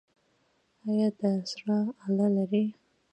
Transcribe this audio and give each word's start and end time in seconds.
ایا 0.87 1.07
د 1.19 1.21
زړه 1.51 1.77
آله 2.05 2.27
لرئ؟ 2.35 2.65